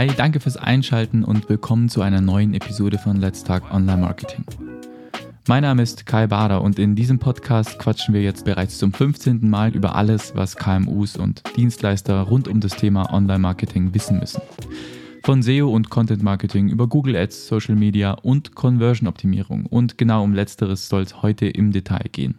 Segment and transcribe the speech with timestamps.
[0.00, 4.46] Hi, danke fürs Einschalten und willkommen zu einer neuen Episode von Let's Talk Online Marketing.
[5.46, 9.50] Mein Name ist Kai Bader und in diesem Podcast quatschen wir jetzt bereits zum 15.
[9.50, 14.40] Mal über alles, was KMUs und Dienstleister rund um das Thema Online Marketing wissen müssen.
[15.22, 19.66] Von SEO und Content Marketing über Google Ads, Social Media und Conversion Optimierung.
[19.66, 22.36] Und genau um letzteres soll es heute im Detail gehen.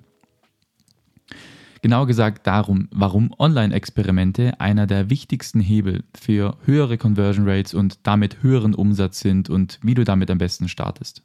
[1.82, 8.44] Genau gesagt darum, warum Online-Experimente einer der wichtigsten Hebel für höhere Conversion Rates und damit
[8.44, 11.24] höheren Umsatz sind und wie du damit am besten startest.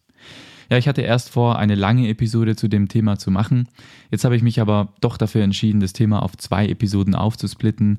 [0.70, 3.68] Ja, ich hatte erst vor, eine lange Episode zu dem Thema zu machen.
[4.10, 7.98] Jetzt habe ich mich aber doch dafür entschieden, das Thema auf zwei Episoden aufzusplitten.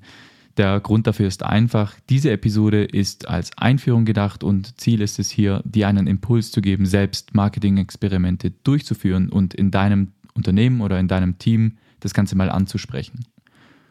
[0.58, 5.30] Der Grund dafür ist einfach, diese Episode ist als Einführung gedacht und Ziel ist es
[5.30, 11.08] hier, dir einen Impuls zu geben, selbst Marketing-Experimente durchzuführen und in deinem Unternehmen oder in
[11.08, 13.26] deinem Team das Ganze mal anzusprechen.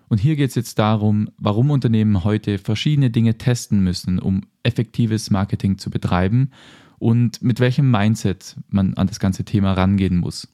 [0.09, 5.31] Und hier geht es jetzt darum, warum Unternehmen heute verschiedene Dinge testen müssen, um effektives
[5.31, 6.51] Marketing zu betreiben
[6.99, 10.49] und mit welchem Mindset man an das ganze Thema rangehen muss.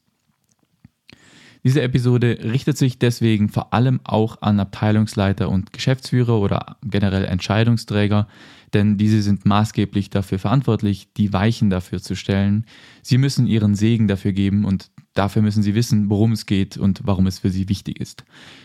[1.65, 8.27] Diese Episode richtet sich deswegen vor allem auch an Abteilungsleiter und Geschäftsführer oder generell Entscheidungsträger,
[8.75, 12.67] denn diese sind maßgeblich dafür verantwortlich, die Weichen dafür zu stellen.
[13.03, 17.03] Sie müssen ihren Segen dafür geben und dafür müssen sie wissen, worum es geht und
[17.05, 18.25] warum es für sie wichtig ist.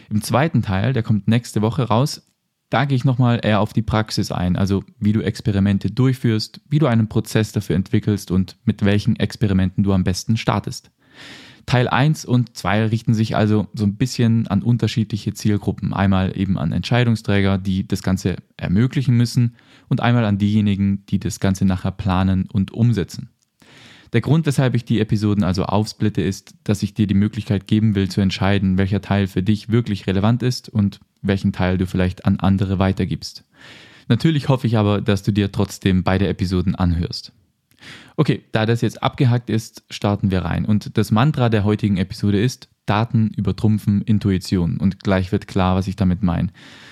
[0.10, 2.24] Im zweiten Teil, der kommt nächste Woche raus,
[2.70, 6.80] da gehe ich nochmal eher auf die Praxis ein, also wie du Experimente durchführst, wie
[6.80, 10.92] du einen Prozess dafür entwickelst und mit welchen Experimenten du am besten startest.
[11.66, 15.94] Teil 1 und 2 richten sich also so ein bisschen an unterschiedliche Zielgruppen.
[15.94, 19.56] Einmal eben an Entscheidungsträger, die das Ganze ermöglichen müssen
[19.90, 23.30] und einmal an diejenigen, die das Ganze nachher planen und umsetzen.
[24.14, 27.96] Der Grund, weshalb ich die Episoden also aufsplitte, ist, dass ich dir die Möglichkeit geben
[27.96, 32.26] will zu entscheiden, welcher Teil für dich wirklich relevant ist und welchen Teil du vielleicht
[32.26, 33.44] an andere weitergibst.
[34.08, 37.34] Natürlich hoffe ich aber, dass du dir trotzdem beide Episoden anhörst.
[38.16, 40.66] Okay, da das jetzt abgehackt ist, starten wir rein.
[40.66, 44.78] Und das Mantra der heutigen Episode ist, Daten übertrumpfen Intuition.
[44.78, 46.50] Und gleich wird klar, was ich damit meine.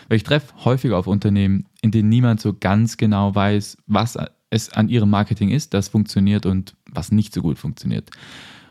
[0.07, 4.17] Weil ich treffe häufig auf Unternehmen, in denen niemand so ganz genau weiß, was
[4.49, 8.09] es an ihrem Marketing ist, das funktioniert und was nicht so gut funktioniert.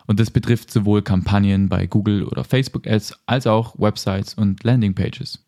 [0.07, 5.45] Und das betrifft sowohl Kampagnen bei Google oder Facebook Ads als auch Websites und Landingpages.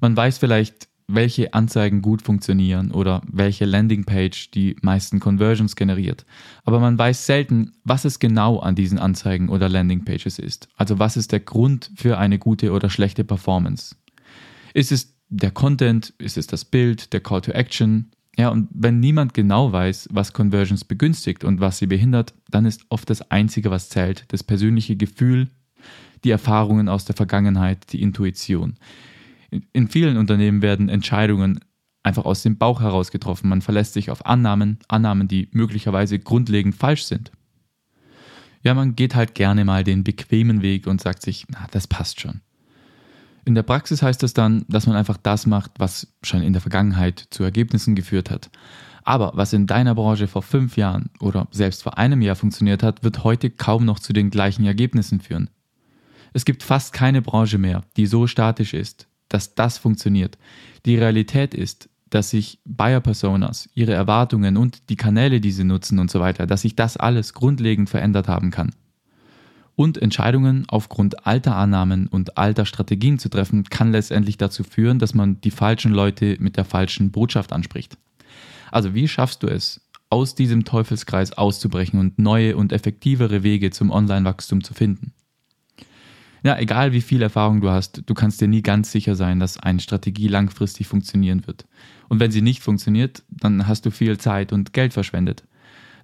[0.00, 6.26] Man weiß vielleicht welche Anzeigen gut funktionieren oder welche Landingpage die meisten Conversions generiert.
[6.64, 10.68] Aber man weiß selten, was es genau an diesen Anzeigen oder Landingpages ist.
[10.76, 13.96] Also was ist der Grund für eine gute oder schlechte Performance?
[14.74, 16.12] Ist es der Content?
[16.18, 17.12] Ist es das Bild?
[17.14, 18.10] Der Call to Action?
[18.38, 22.86] Ja, und wenn niemand genau weiß, was Conversions begünstigt und was sie behindert, dann ist
[22.88, 25.48] oft das Einzige, was zählt, das persönliche Gefühl,
[26.24, 28.76] die Erfahrungen aus der Vergangenheit, die Intuition
[29.50, 31.60] in vielen Unternehmen werden Entscheidungen
[32.02, 33.48] einfach aus dem Bauch heraus getroffen.
[33.48, 37.32] Man verlässt sich auf Annahmen, Annahmen, die möglicherweise grundlegend falsch sind.
[38.62, 42.20] Ja, man geht halt gerne mal den bequemen Weg und sagt sich, na, das passt
[42.20, 42.40] schon.
[43.48, 46.60] In der Praxis heißt das dann, dass man einfach das macht, was schon in der
[46.60, 48.50] Vergangenheit zu Ergebnissen geführt hat.
[49.04, 53.02] Aber was in deiner Branche vor fünf Jahren oder selbst vor einem Jahr funktioniert hat,
[53.02, 55.48] wird heute kaum noch zu den gleichen Ergebnissen führen.
[56.34, 60.36] Es gibt fast keine Branche mehr, die so statisch ist, dass das funktioniert.
[60.84, 66.10] Die Realität ist, dass sich Buyer-Personas, ihre Erwartungen und die Kanäle, die sie nutzen und
[66.10, 68.74] so weiter, dass sich das alles grundlegend verändert haben kann.
[69.78, 75.14] Und Entscheidungen aufgrund alter Annahmen und alter Strategien zu treffen, kann letztendlich dazu führen, dass
[75.14, 77.96] man die falschen Leute mit der falschen Botschaft anspricht.
[78.72, 79.80] Also wie schaffst du es,
[80.10, 85.12] aus diesem Teufelskreis auszubrechen und neue und effektivere Wege zum Online-Wachstum zu finden?
[86.42, 89.60] Ja, egal wie viel Erfahrung du hast, du kannst dir nie ganz sicher sein, dass
[89.60, 91.66] eine Strategie langfristig funktionieren wird.
[92.08, 95.44] Und wenn sie nicht funktioniert, dann hast du viel Zeit und Geld verschwendet.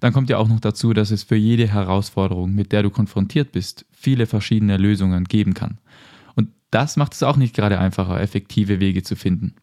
[0.05, 3.53] Dann kommt ja auch noch dazu, dass es für jede Herausforderung, mit der du konfrontiert
[3.53, 5.79] bist, viele verschiedene Lösungen geben kann.
[6.35, 9.55] Und das macht es auch nicht gerade einfacher, effektive Wege zu finden.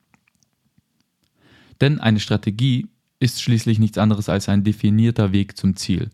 [1.79, 2.88] Denn eine Strategie
[3.19, 6.09] ist schließlich nichts anderes als ein definierter Weg zum Ziel.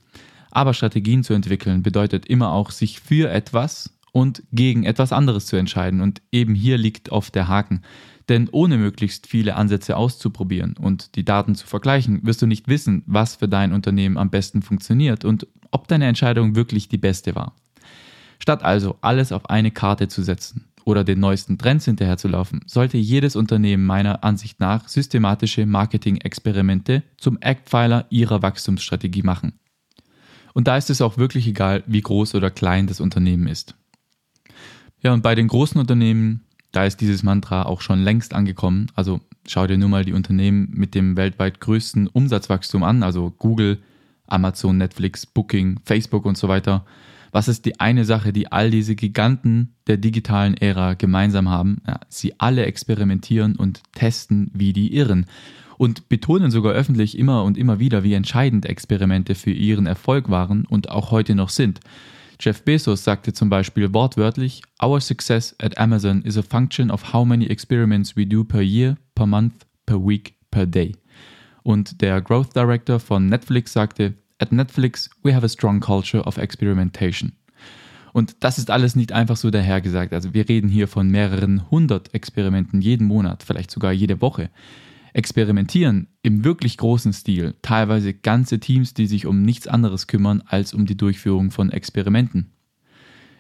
[0.52, 5.56] Aber Strategien zu entwickeln bedeutet immer auch, sich für etwas und gegen etwas anderes zu
[5.56, 6.02] entscheiden.
[6.02, 7.82] Und eben hier liegt oft der Haken.
[8.30, 13.04] Denn ohne möglichst viele Ansätze auszuprobieren und die Daten zu vergleichen, wirst du nicht wissen,
[13.06, 17.56] was für dein Unternehmen am besten funktioniert und ob deine Entscheidung wirklich die beste war.
[18.40, 23.36] Statt also alles auf eine Karte zu setzen oder den neuesten Trends hinterherzulaufen, sollte jedes
[23.36, 29.54] Unternehmen meiner Ansicht nach systematische Marketing-Experimente zum Eckpfeiler ihrer Wachstumsstrategie machen.
[30.54, 33.76] Und da ist es auch wirklich egal, wie groß oder klein das Unternehmen ist.
[35.02, 38.88] Ja, und bei den großen Unternehmen Da ist dieses Mantra auch schon längst angekommen.
[38.96, 43.80] Also schau dir nur mal die Unternehmen mit dem weltweit größten Umsatzwachstum an, also Google,
[44.28, 46.86] Amazon, Netflix, Booking, Facebook und so weiter.
[47.32, 51.78] Was ist die eine Sache, die all diese Giganten der digitalen Ära gemeinsam haben?
[51.88, 55.26] Ja, sie alle experimentieren und testen wie die Irren
[55.78, 60.66] und betonen sogar öffentlich immer und immer wieder, wie entscheidend Experimente für ihren Erfolg waren
[60.66, 61.80] und auch heute noch sind.
[62.40, 67.26] Jeff Bezos sagte zum Beispiel wortwörtlich, Our success at Amazon is a function of how
[67.26, 70.96] many experiments we do per year, per month, per week, per day.
[71.64, 76.38] Und der Growth Director von Netflix sagte, At Netflix, we have a strong culture of
[76.38, 77.34] experimentation.
[78.14, 80.14] Und das ist alles nicht einfach so dahergesagt.
[80.14, 84.50] Also wir reden hier von mehreren hundert Experimenten jeden Monat, vielleicht sogar jede Woche.
[85.18, 90.76] Experimentieren im wirklich großen Stil, teilweise ganze Teams, die sich um nichts anderes kümmern als
[90.76, 92.52] um die Durchführung von Experimenten.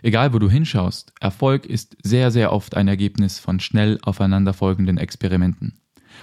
[0.01, 5.77] Egal wo du hinschaust, Erfolg ist sehr, sehr oft ein Ergebnis von schnell aufeinanderfolgenden Experimenten.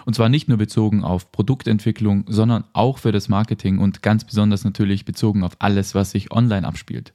[0.04, 4.64] Und zwar nicht nur bezogen auf Produktentwicklung, sondern auch für das Marketing und ganz besonders
[4.64, 7.12] natürlich bezogen auf alles, was sich online abspielt.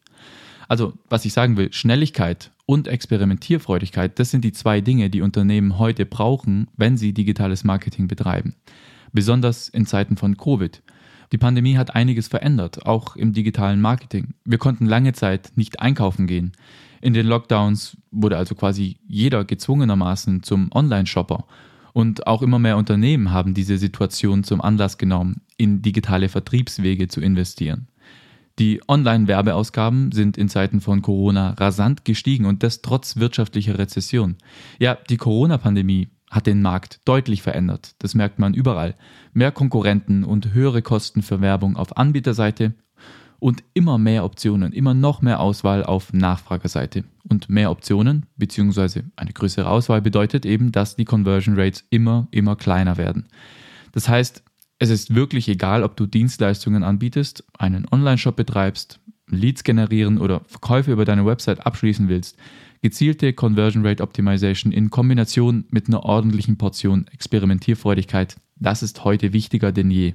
[0.69, 5.79] Also, was ich sagen will, Schnelligkeit und Experimentierfreudigkeit, das sind die zwei Dinge, die Unternehmen
[5.79, 8.53] heute brauchen, wenn sie digitales Marketing betreiben.
[9.11, 10.83] Besonders in Zeiten von Covid.
[11.31, 14.35] Die Pandemie hat einiges verändert, auch im digitalen Marketing.
[14.45, 16.51] Wir konnten lange Zeit nicht einkaufen gehen.
[17.01, 21.45] In den Lockdowns wurde also quasi jeder gezwungenermaßen zum Online-Shopper
[21.93, 27.19] und auch immer mehr Unternehmen haben diese Situation zum Anlass genommen, in digitale Vertriebswege zu
[27.19, 27.87] investieren.
[28.59, 34.35] Die Online-Werbeausgaben sind in Zeiten von Corona rasant gestiegen und das trotz wirtschaftlicher Rezession.
[34.79, 37.95] Ja, die Corona-Pandemie hat den Markt deutlich verändert.
[37.99, 38.95] Das merkt man überall.
[39.31, 42.73] Mehr Konkurrenten und höhere Kosten für Werbung auf Anbieterseite
[43.39, 47.05] und immer mehr Optionen, immer noch mehr Auswahl auf Nachfragerseite.
[47.29, 49.03] Und mehr Optionen bzw.
[49.15, 53.29] eine größere Auswahl bedeutet eben, dass die Conversion Rates immer, immer kleiner werden.
[53.93, 54.43] Das heißt,
[54.79, 60.91] es ist wirklich egal, ob du Dienstleistungen anbietest, einen Online-Shop betreibst, Leads generieren oder Verkäufe
[60.91, 62.37] über deine Website abschließen willst.
[62.81, 69.71] Gezielte Conversion Rate Optimization in Kombination mit einer ordentlichen Portion Experimentierfreudigkeit, das ist heute wichtiger
[69.73, 70.13] denn je.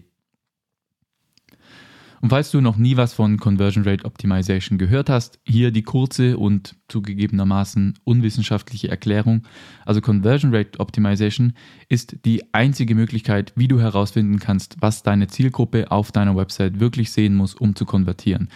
[2.24, 6.38] Und falls du noch nie was von Conversion Rate Optimization gehört hast, hier die kurze
[6.38, 9.42] und zugegebenermaßen unwissenschaftliche Erklärung.
[9.84, 11.52] Also Conversion Rate Optimization
[11.90, 17.12] ist die einzige Möglichkeit, wie du herausfinden kannst, was deine Zielgruppe auf deiner Website wirklich
[17.12, 18.48] sehen muss, um zu konvertieren.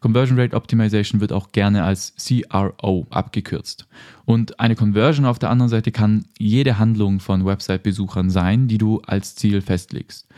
[0.00, 3.88] Conversion Rate Optimization wird auch gerne als CRO abgekürzt.
[4.26, 9.00] Und eine Conversion auf der anderen Seite kann jede Handlung von Website-Besuchern sein, die du
[9.06, 10.28] als Ziel festlegst.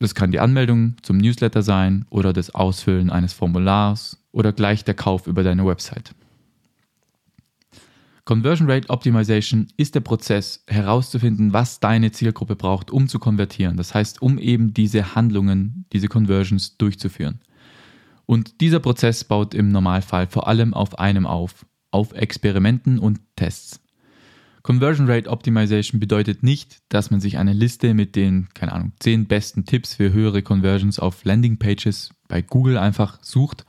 [0.00, 4.94] Das kann die Anmeldung zum Newsletter sein oder das Ausfüllen eines Formulars oder gleich der
[4.94, 6.14] Kauf über deine Website.
[8.24, 13.76] Conversion Rate Optimization ist der Prozess herauszufinden, was deine Zielgruppe braucht, um zu konvertieren.
[13.76, 17.40] Das heißt, um eben diese Handlungen, diese Conversions durchzuführen.
[18.24, 23.79] Und dieser Prozess baut im Normalfall vor allem auf einem auf, auf Experimenten und Tests.
[24.62, 29.26] Conversion Rate Optimization bedeutet nicht, dass man sich eine Liste mit den, keine Ahnung, 10
[29.26, 33.64] besten Tipps für höhere Conversions auf Landing Pages bei Google einfach sucht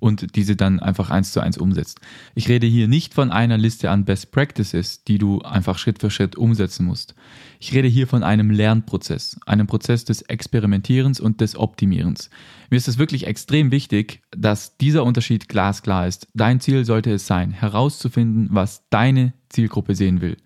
[0.00, 2.00] und diese dann einfach eins zu eins umsetzt.
[2.34, 6.10] Ich rede hier nicht von einer Liste an Best Practices, die du einfach Schritt für
[6.10, 7.14] Schritt umsetzen musst.
[7.60, 12.30] Ich rede hier von einem Lernprozess, einem Prozess des Experimentierens und des Optimierens.
[12.70, 16.28] Mir ist es wirklich extrem wichtig, dass dieser Unterschied glasklar ist.
[16.34, 20.36] Dein Ziel sollte es sein, herauszufinden, was deine Zielgruppe sehen will.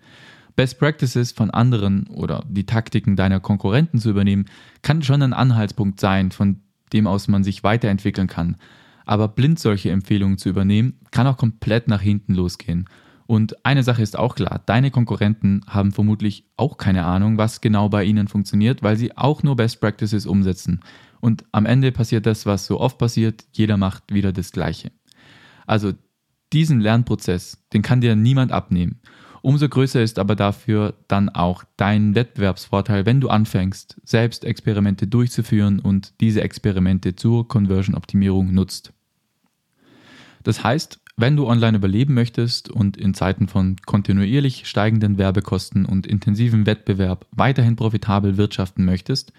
[0.55, 4.45] Best Practices von anderen oder die Taktiken deiner Konkurrenten zu übernehmen,
[4.81, 6.61] kann schon ein Anhaltspunkt sein, von
[6.93, 8.57] dem aus man sich weiterentwickeln kann.
[9.05, 12.87] Aber blind solche Empfehlungen zu übernehmen, kann auch komplett nach hinten losgehen.
[13.25, 17.89] Und eine Sache ist auch klar, deine Konkurrenten haben vermutlich auch keine Ahnung, was genau
[17.89, 20.81] bei ihnen funktioniert, weil sie auch nur Best Practices umsetzen.
[21.21, 24.91] Und am Ende passiert das, was so oft passiert, jeder macht wieder das Gleiche.
[25.65, 25.93] Also
[26.51, 28.99] diesen Lernprozess, den kann dir niemand abnehmen.
[29.43, 35.79] Umso größer ist aber dafür dann auch dein Wettbewerbsvorteil, wenn du anfängst, selbst Experimente durchzuführen
[35.79, 38.93] und diese Experimente zur Conversion-Optimierung nutzt.
[40.43, 46.07] Das heißt, wenn du online überleben möchtest und in Zeiten von kontinuierlich steigenden Werbekosten und
[46.07, 49.33] intensivem Wettbewerb weiterhin profitabel wirtschaften möchtest,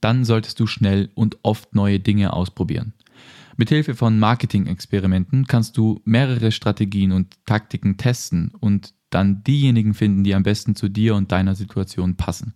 [0.00, 2.94] dann solltest du schnell und oft neue Dinge ausprobieren.
[3.58, 10.34] Mithilfe von Marketing-Experimenten kannst du mehrere Strategien und Taktiken testen und dann diejenigen finden, die
[10.34, 12.54] am besten zu dir und deiner Situation passen.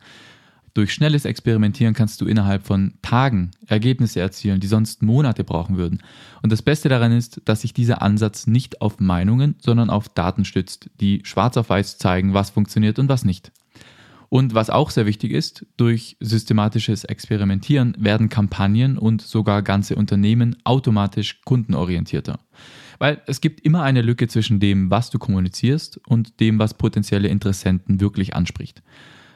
[0.77, 6.03] Durch schnelles Experimentieren kannst du innerhalb von Tagen Ergebnisse erzielen, die sonst Monate brauchen würden.
[6.43, 10.45] Und das Beste daran ist, dass sich dieser Ansatz nicht auf Meinungen, sondern auf Daten
[10.45, 13.53] stützt, die schwarz auf weiß zeigen, was funktioniert und was nicht.
[14.29, 20.57] Und was auch sehr wichtig ist, durch systematisches Experimentieren werden Kampagnen und sogar ganze Unternehmen
[20.65, 22.39] automatisch kundenorientierter.
[22.99, 27.29] Weil es gibt immer eine Lücke zwischen dem, was du kommunizierst und dem, was potenzielle
[27.29, 28.83] Interessenten wirklich anspricht.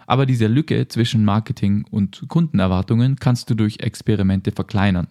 [0.07, 5.09] Aber diese Lücke zwischen Marketing und Kundenerwartungen kannst du durch Experimente verkleinern.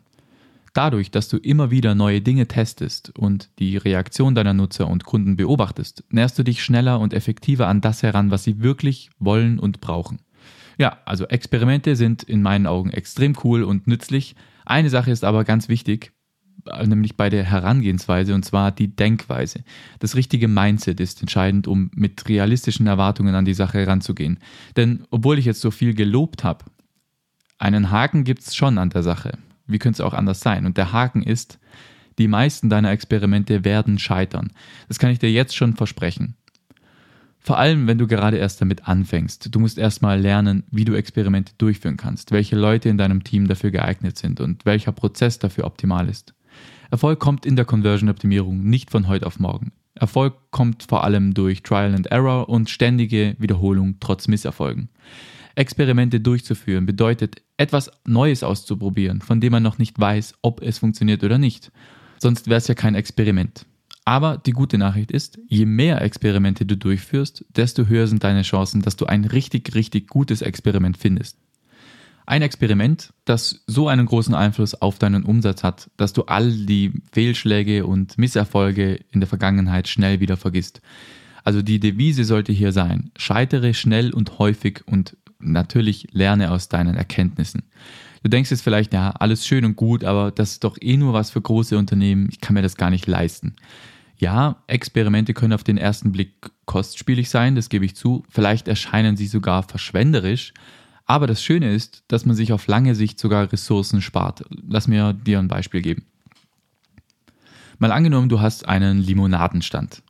[0.74, 5.36] Dadurch, dass du immer wieder neue Dinge testest und die Reaktion deiner Nutzer und Kunden
[5.36, 9.82] beobachtest, näherst du dich schneller und effektiver an das heran, was sie wirklich wollen und
[9.82, 10.20] brauchen.
[10.78, 14.36] Ja, also Experimente sind in meinen Augen extrem cool und nützlich.
[14.66, 16.14] Eine Sache ist aber ganz wichtig,
[16.86, 19.64] nämlich bei der Herangehensweise und zwar die Denkweise.
[20.00, 24.40] Das richtige Mindset ist entscheidend, um mit realistischen Erwartungen an die Sache heranzugehen.
[24.76, 26.66] Denn obwohl ich jetzt so viel gelobt habe,
[27.58, 29.38] einen Haken gibt es schon an der Sache.
[29.68, 30.66] Wie könnte es auch anders sein?
[30.66, 31.60] Und der Haken ist,
[32.18, 34.52] die meisten deiner Experimente werden scheitern.
[34.88, 36.36] Das kann ich dir jetzt schon versprechen.
[37.40, 39.54] Vor allem, wenn du gerade erst damit anfängst.
[39.56, 43.72] Du musst erstmal lernen, wie du Experimente durchführen kannst, welche Leute in deinem Team dafür
[43.72, 46.34] geeignet sind und welcher Prozess dafür optimal ist.
[46.92, 49.72] Erfolg kommt in der Conversion-Optimierung nicht von heute auf morgen.
[49.94, 54.90] Erfolg kommt vor allem durch Trial and Error und ständige Wiederholung trotz Misserfolgen.
[55.56, 61.24] Experimente durchzuführen bedeutet, etwas Neues auszuprobieren, von dem man noch nicht weiß, ob es funktioniert
[61.24, 61.72] oder nicht.
[62.18, 63.66] Sonst wäre es ja kein Experiment.
[64.06, 68.82] Aber die gute Nachricht ist, je mehr Experimente du durchführst, desto höher sind deine Chancen,
[68.82, 71.38] dass du ein richtig, richtig gutes Experiment findest.
[72.30, 76.94] Ein Experiment, das so einen großen Einfluss auf deinen Umsatz hat, dass du all die
[77.12, 80.80] Fehlschläge und Misserfolge in der Vergangenheit schnell wieder vergisst.
[81.44, 86.96] Also die Devise sollte hier sein, scheitere schnell und häufig und natürlich lerne aus deinen
[86.96, 87.64] Erkenntnissen.
[88.22, 91.14] Du denkst jetzt vielleicht, ja, alles schön und gut, aber das ist doch eh nur
[91.14, 93.56] was für große Unternehmen, ich kann mir das gar nicht leisten.
[94.18, 96.36] Ja, Experimente können auf den ersten Blick
[96.68, 98.24] kostspielig sein, das gebe ich zu.
[98.30, 100.54] Vielleicht erscheinen sie sogar verschwenderisch,
[101.10, 104.46] aber das Schöne ist, dass man sich auf lange Sicht sogar Ressourcen spart.
[104.68, 106.06] Lass mir dir ein Beispiel geben.
[107.80, 110.04] Mal angenommen, du hast einen Limonadenstand.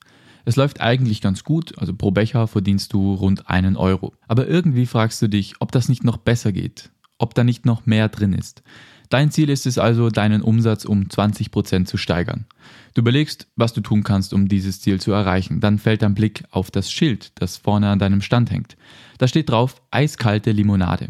[0.43, 4.13] Es läuft eigentlich ganz gut, also pro Becher verdienst du rund einen Euro.
[4.27, 7.85] Aber irgendwie fragst du dich, ob das nicht noch besser geht, ob da nicht noch
[7.85, 8.61] mehr drin ist.
[9.09, 12.45] Dein Ziel ist es also, deinen Umsatz um 20% zu steigern.
[12.93, 15.59] Du überlegst, was du tun kannst, um dieses Ziel zu erreichen.
[15.61, 18.77] Dann fällt dein Blick auf das Schild, das vorne an deinem Stand hängt.
[19.17, 21.09] Da steht drauf eiskalte Limonade.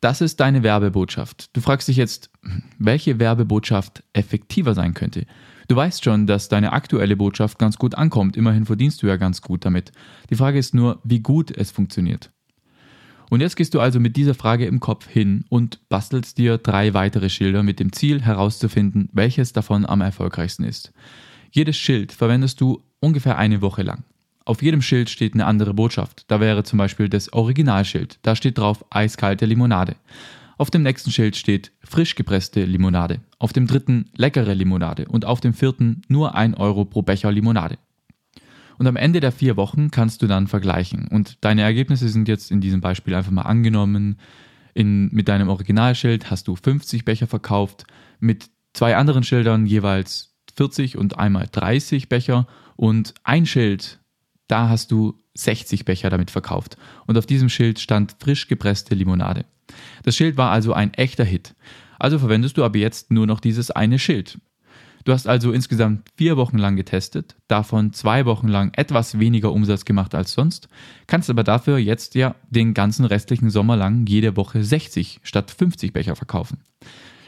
[0.00, 1.54] Das ist deine Werbebotschaft.
[1.54, 2.30] Du fragst dich jetzt,
[2.78, 5.26] welche Werbebotschaft effektiver sein könnte.
[5.68, 8.36] Du weißt schon, dass deine aktuelle Botschaft ganz gut ankommt.
[8.36, 9.92] Immerhin verdienst du ja ganz gut damit.
[10.30, 12.32] Die Frage ist nur, wie gut es funktioniert.
[13.32, 16.92] Und jetzt gehst du also mit dieser Frage im Kopf hin und bastelst dir drei
[16.92, 20.92] weitere Schilder mit dem Ziel herauszufinden, welches davon am erfolgreichsten ist.
[21.50, 24.04] Jedes Schild verwendest du ungefähr eine Woche lang.
[24.44, 26.26] Auf jedem Schild steht eine andere Botschaft.
[26.28, 28.18] Da wäre zum Beispiel das Originalschild.
[28.20, 29.96] Da steht drauf eiskalte Limonade.
[30.58, 33.20] Auf dem nächsten Schild steht frisch gepresste Limonade.
[33.38, 35.06] Auf dem dritten leckere Limonade.
[35.08, 37.78] Und auf dem vierten nur ein Euro pro Becher Limonade.
[38.78, 41.08] Und am Ende der vier Wochen kannst du dann vergleichen.
[41.08, 44.18] Und deine Ergebnisse sind jetzt in diesem Beispiel einfach mal angenommen.
[44.74, 47.84] In, mit deinem Originalschild hast du 50 Becher verkauft,
[48.20, 54.00] mit zwei anderen Schildern jeweils 40 und einmal 30 Becher und ein Schild,
[54.48, 56.76] da hast du 60 Becher damit verkauft.
[57.06, 59.44] Und auf diesem Schild stand frisch gepresste Limonade.
[60.02, 61.54] Das Schild war also ein echter Hit.
[61.98, 64.38] Also verwendest du aber jetzt nur noch dieses eine Schild.
[65.04, 69.84] Du hast also insgesamt vier Wochen lang getestet, davon zwei Wochen lang etwas weniger Umsatz
[69.84, 70.68] gemacht als sonst,
[71.06, 75.92] kannst aber dafür jetzt ja den ganzen restlichen Sommer lang jede Woche 60 statt 50
[75.92, 76.58] Becher verkaufen.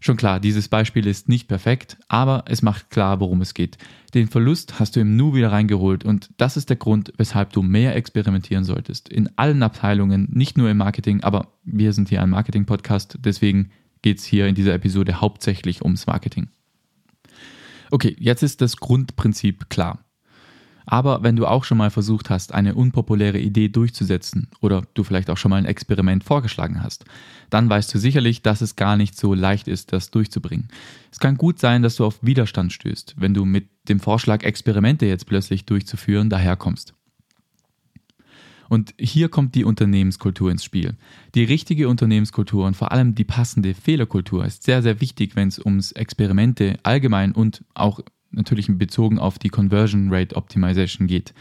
[0.00, 3.78] Schon klar, dieses Beispiel ist nicht perfekt, aber es macht klar, worum es geht.
[4.12, 7.62] Den Verlust hast du im Nu wieder reingeholt und das ist der Grund, weshalb du
[7.62, 9.08] mehr experimentieren solltest.
[9.08, 13.70] In allen Abteilungen, nicht nur im Marketing, aber wir sind hier ein Marketing-Podcast, deswegen
[14.02, 16.48] geht es hier in dieser Episode hauptsächlich ums Marketing.
[17.94, 20.04] Okay, jetzt ist das Grundprinzip klar.
[20.84, 25.30] Aber wenn du auch schon mal versucht hast, eine unpopuläre Idee durchzusetzen oder du vielleicht
[25.30, 27.04] auch schon mal ein Experiment vorgeschlagen hast,
[27.50, 30.66] dann weißt du sicherlich, dass es gar nicht so leicht ist, das durchzubringen.
[31.12, 35.06] Es kann gut sein, dass du auf Widerstand stößt, wenn du mit dem Vorschlag, Experimente
[35.06, 36.94] jetzt plötzlich durchzuführen, daherkommst.
[38.68, 40.94] Und hier kommt die Unternehmenskultur ins Spiel.
[41.34, 45.58] Die richtige Unternehmenskultur und vor allem die passende Fehlerkultur ist sehr, sehr wichtig, wenn es
[45.58, 51.34] ums Experimente allgemein und auch natürlich bezogen auf die Conversion Rate Optimization geht.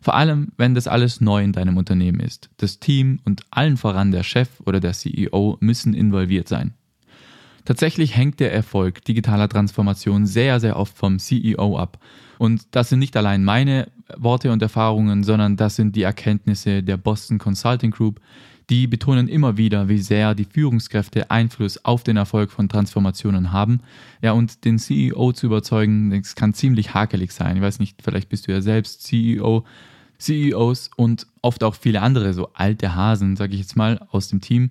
[0.00, 2.50] Vor allem, wenn das alles neu in deinem Unternehmen ist.
[2.58, 6.74] Das Team und allen voran der Chef oder der CEO müssen involviert sein.
[7.64, 11.98] Tatsächlich hängt der Erfolg digitaler Transformation sehr, sehr oft vom CEO ab.
[12.38, 16.96] Und das sind nicht allein meine Worte und Erfahrungen, sondern das sind die Erkenntnisse der
[16.96, 18.20] Boston Consulting Group.
[18.68, 23.80] Die betonen immer wieder, wie sehr die Führungskräfte Einfluss auf den Erfolg von Transformationen haben.
[24.22, 27.56] Ja, und den CEO zu überzeugen, das kann ziemlich hakelig sein.
[27.56, 29.64] Ich weiß nicht, vielleicht bist du ja selbst CEO,
[30.18, 34.40] CEOs und oft auch viele andere, so alte Hasen, sage ich jetzt mal, aus dem
[34.40, 34.70] Team,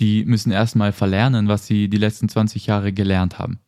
[0.00, 3.58] die müssen erstmal verlernen, was sie die letzten 20 Jahre gelernt haben.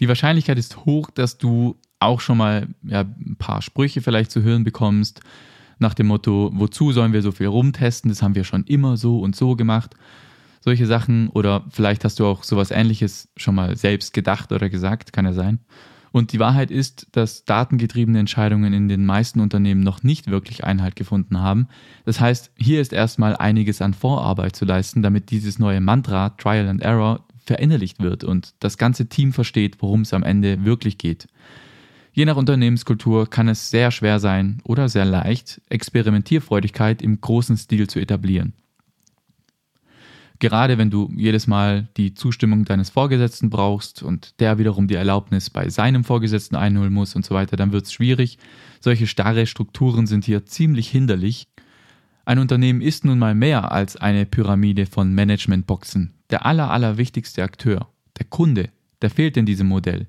[0.00, 4.42] Die Wahrscheinlichkeit ist hoch, dass du auch schon mal ja, ein paar Sprüche vielleicht zu
[4.42, 5.20] hören bekommst,
[5.78, 9.20] nach dem Motto, wozu sollen wir so viel rumtesten, das haben wir schon immer so
[9.20, 9.94] und so gemacht.
[10.60, 15.12] Solche Sachen oder vielleicht hast du auch sowas ähnliches schon mal selbst gedacht oder gesagt,
[15.14, 15.60] kann ja sein.
[16.12, 20.96] Und die Wahrheit ist, dass datengetriebene Entscheidungen in den meisten Unternehmen noch nicht wirklich Einhalt
[20.96, 21.68] gefunden haben.
[22.04, 26.68] Das heißt, hier ist erstmal einiges an Vorarbeit zu leisten, damit dieses neue Mantra Trial
[26.68, 31.26] and Error verinnerlicht wird und das ganze Team versteht, worum es am Ende wirklich geht.
[32.20, 37.88] Je nach Unternehmenskultur kann es sehr schwer sein oder sehr leicht, Experimentierfreudigkeit im großen Stil
[37.88, 38.52] zu etablieren.
[40.38, 45.48] Gerade wenn du jedes Mal die Zustimmung deines Vorgesetzten brauchst und der wiederum die Erlaubnis
[45.48, 48.36] bei seinem Vorgesetzten einholen muss und so weiter, dann wird es schwierig.
[48.80, 51.48] Solche starre Strukturen sind hier ziemlich hinderlich.
[52.26, 56.12] Ein Unternehmen ist nun mal mehr als eine Pyramide von Managementboxen.
[56.28, 58.68] Der aller, aller wichtigste Akteur, der Kunde,
[59.00, 60.06] der fehlt in diesem Modell.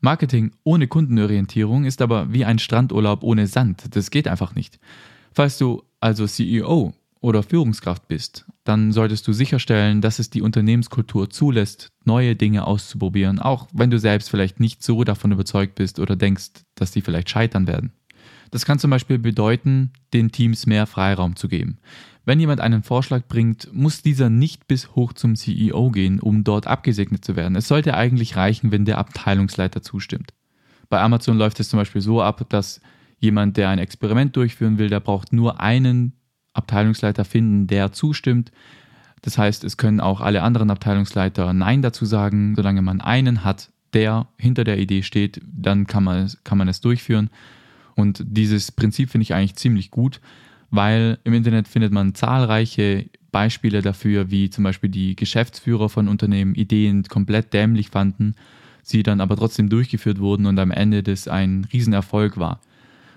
[0.00, 3.96] Marketing ohne Kundenorientierung ist aber wie ein Strandurlaub ohne Sand.
[3.96, 4.78] Das geht einfach nicht.
[5.32, 11.30] Falls du also CEO oder Führungskraft bist, dann solltest du sicherstellen, dass es die Unternehmenskultur
[11.30, 16.14] zulässt, neue Dinge auszuprobieren, auch wenn du selbst vielleicht nicht so davon überzeugt bist oder
[16.14, 17.92] denkst, dass die vielleicht scheitern werden.
[18.50, 21.78] Das kann zum Beispiel bedeuten, den Teams mehr Freiraum zu geben.
[22.28, 26.66] Wenn jemand einen Vorschlag bringt, muss dieser nicht bis hoch zum CEO gehen, um dort
[26.66, 27.56] abgesegnet zu werden.
[27.56, 30.34] Es sollte eigentlich reichen, wenn der Abteilungsleiter zustimmt.
[30.90, 32.82] Bei Amazon läuft es zum Beispiel so ab, dass
[33.18, 36.12] jemand, der ein Experiment durchführen will, der braucht nur einen
[36.52, 38.52] Abteilungsleiter finden, der zustimmt.
[39.22, 42.54] Das heißt, es können auch alle anderen Abteilungsleiter Nein dazu sagen.
[42.56, 46.82] Solange man einen hat, der hinter der Idee steht, dann kann man, kann man es
[46.82, 47.30] durchführen.
[47.94, 50.20] Und dieses Prinzip finde ich eigentlich ziemlich gut,
[50.70, 56.54] weil im Internet findet man zahlreiche Beispiele dafür, wie zum Beispiel die Geschäftsführer von Unternehmen
[56.54, 58.34] Ideen komplett dämlich fanden,
[58.82, 62.60] sie dann aber trotzdem durchgeführt wurden und am Ende das ein Riesenerfolg war.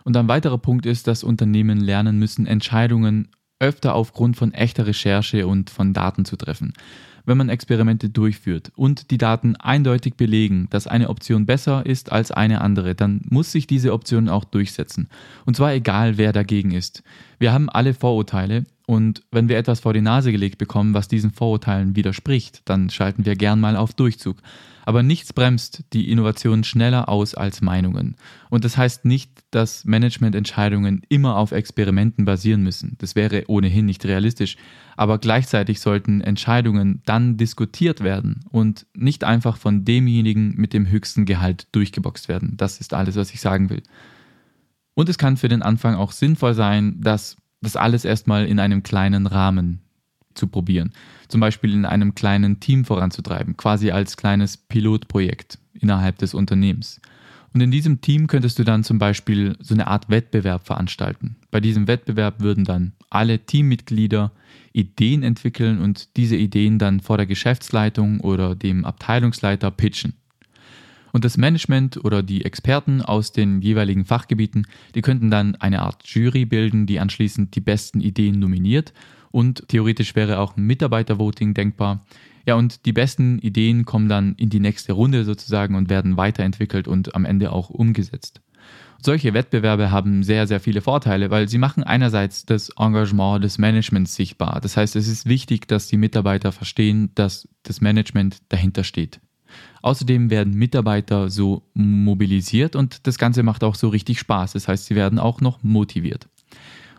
[0.03, 5.45] Und ein weiterer Punkt ist, dass Unternehmen lernen müssen, Entscheidungen öfter aufgrund von echter Recherche
[5.45, 6.73] und von Daten zu treffen.
[7.25, 12.31] Wenn man Experimente durchführt und die Daten eindeutig belegen, dass eine Option besser ist als
[12.31, 15.09] eine andere, dann muss sich diese Option auch durchsetzen.
[15.45, 17.03] Und zwar egal, wer dagegen ist.
[17.39, 21.31] Wir haben alle Vorurteile und wenn wir etwas vor die Nase gelegt bekommen, was diesen
[21.31, 24.35] Vorurteilen widerspricht, dann schalten wir gern mal auf Durchzug.
[24.83, 28.17] Aber nichts bremst die Innovation schneller aus als Meinungen.
[28.49, 32.97] Und das heißt nicht, dass Managemententscheidungen immer auf Experimenten basieren müssen.
[32.97, 34.57] Das wäre ohnehin nicht realistisch.
[34.97, 41.23] Aber gleichzeitig sollten Entscheidungen dann diskutiert werden und nicht einfach von demjenigen mit dem höchsten
[41.23, 42.57] Gehalt durchgeboxt werden.
[42.57, 43.83] Das ist alles, was ich sagen will.
[44.95, 48.83] Und es kann für den Anfang auch sinnvoll sein, dass das alles erstmal in einem
[48.83, 49.81] kleinen Rahmen
[50.33, 50.91] zu probieren.
[51.27, 56.99] Zum Beispiel in einem kleinen Team voranzutreiben, quasi als kleines Pilotprojekt innerhalb des Unternehmens.
[57.53, 61.35] Und in diesem Team könntest du dann zum Beispiel so eine Art Wettbewerb veranstalten.
[61.51, 64.31] Bei diesem Wettbewerb würden dann alle Teammitglieder
[64.71, 70.13] Ideen entwickeln und diese Ideen dann vor der Geschäftsleitung oder dem Abteilungsleiter pitchen.
[71.13, 76.07] Und das Management oder die Experten aus den jeweiligen Fachgebieten, die könnten dann eine Art
[76.07, 78.93] Jury bilden, die anschließend die besten Ideen nominiert
[79.31, 82.05] und theoretisch wäre auch ein Mitarbeitervoting denkbar.
[82.45, 86.87] Ja, und die besten Ideen kommen dann in die nächste Runde sozusagen und werden weiterentwickelt
[86.87, 88.41] und am Ende auch umgesetzt.
[89.03, 94.15] Solche Wettbewerbe haben sehr, sehr viele Vorteile, weil sie machen einerseits das Engagement des Managements
[94.15, 94.59] sichtbar.
[94.61, 99.19] Das heißt, es ist wichtig, dass die Mitarbeiter verstehen, dass das Management dahinter steht.
[99.81, 104.53] Außerdem werden Mitarbeiter so mobilisiert und das Ganze macht auch so richtig Spaß.
[104.53, 106.27] Das heißt, sie werden auch noch motiviert.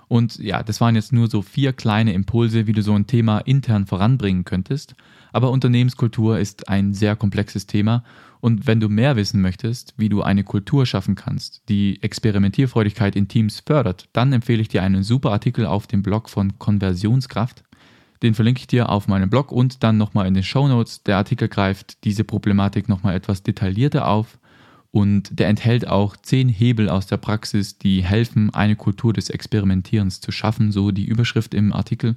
[0.09, 3.39] Und ja, das waren jetzt nur so vier kleine Impulse, wie du so ein Thema
[3.39, 4.95] intern voranbringen könntest.
[5.33, 8.05] Aber Unternehmenskultur ist ein sehr komplexes Thema.
[8.41, 13.29] Und wenn du mehr wissen möchtest, wie du eine Kultur schaffen kannst, die Experimentierfreudigkeit in
[13.29, 17.63] Teams fördert, dann empfehle ich dir einen super Artikel auf dem Blog von Konversionskraft.
[18.23, 21.03] Den verlinke ich dir auf meinem Blog und dann nochmal in den Show Notes.
[21.03, 24.39] Der Artikel greift diese Problematik nochmal etwas detaillierter auf
[24.93, 30.21] Und der enthält auch zehn Hebel aus der Praxis, die helfen, eine Kultur des Experimentierens
[30.21, 32.17] zu schaffen, so die Überschrift im Artikel.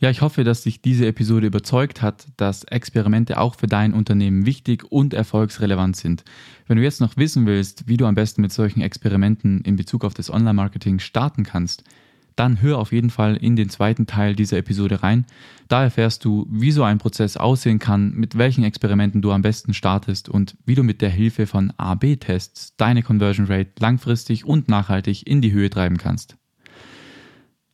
[0.00, 4.46] Ja, ich hoffe, dass dich diese Episode überzeugt hat, dass Experimente auch für dein Unternehmen
[4.46, 6.24] wichtig und erfolgsrelevant sind.
[6.66, 10.04] Wenn du jetzt noch wissen willst, wie du am besten mit solchen Experimenten in Bezug
[10.04, 11.82] auf das Online-Marketing starten kannst,
[12.38, 15.26] dann hör auf jeden Fall in den zweiten Teil dieser Episode rein.
[15.66, 19.74] Da erfährst du, wie so ein Prozess aussehen kann, mit welchen Experimenten du am besten
[19.74, 25.26] startest und wie du mit der Hilfe von A-B-Tests deine Conversion Rate langfristig und nachhaltig
[25.26, 26.36] in die Höhe treiben kannst.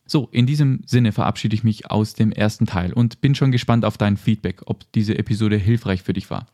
[0.07, 3.85] So, in diesem Sinne verabschiede ich mich aus dem ersten Teil und bin schon gespannt
[3.85, 6.47] auf dein Feedback, ob diese Episode hilfreich für dich war.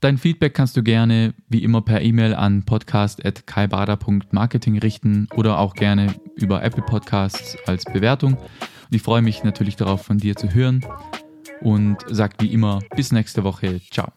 [0.00, 6.14] Dein Feedback kannst du gerne wie immer per E-Mail an podcast.kaibada.marketing richten oder auch gerne
[6.34, 8.34] über Apple Podcasts als Bewertung.
[8.34, 10.84] Und ich freue mich natürlich darauf, von dir zu hören
[11.60, 13.80] und sag wie immer bis nächste Woche.
[13.90, 14.12] Ciao.